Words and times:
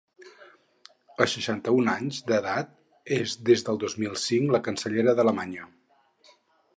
A 1.25 1.25
seixanta-un 1.33 1.91
anys 1.91 2.21
d’edat, 2.31 2.73
és 3.17 3.35
des 3.51 3.65
del 3.67 3.79
dos 3.83 3.97
mil 4.05 4.15
cinc 4.23 4.55
la 4.57 4.63
cancellera 4.69 5.15
d’Alemanya. 5.21 5.69